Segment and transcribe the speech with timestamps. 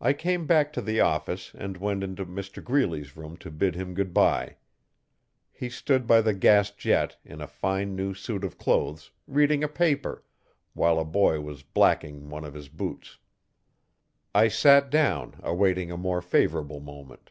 [0.00, 3.92] I came back to the office and went into Mr Greeley's room to bid him
[3.92, 4.56] goodbye.
[5.52, 9.68] He stood by the gas jet, in a fine new suit of clothes, reading a
[9.68, 10.24] paper,
[10.72, 13.18] while a boy was blacking one of his boots.
[14.34, 17.30] I sat down, awaiting a more favourable moment.